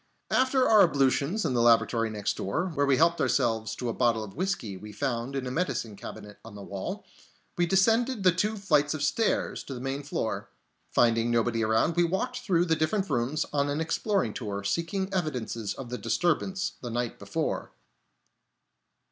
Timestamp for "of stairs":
8.95-9.63